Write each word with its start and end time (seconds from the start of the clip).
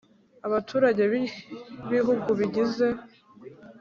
Abaturage 0.47 1.03
b 1.11 1.13
Ibihugu 1.23 2.29
bigize 2.39 2.87